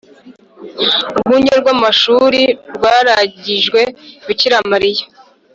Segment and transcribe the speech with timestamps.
[1.17, 2.41] urwunge rw’amashuri
[2.75, 3.81] rwaragijwe
[4.25, 5.05] bikira mariya